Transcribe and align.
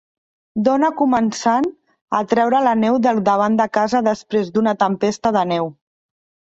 Dona 0.67 0.89
començant 1.01 1.67
a 2.21 2.23
treure 2.33 2.63
la 2.69 2.73
neu 2.85 2.99
del 3.07 3.23
davant 3.29 3.61
de 3.63 3.71
casa 3.81 4.05
després 4.13 4.53
d'una 4.59 4.79
tempesta 4.87 5.39
de 5.39 5.51
neu. 5.57 5.73